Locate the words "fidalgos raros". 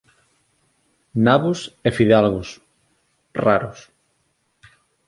1.97-3.79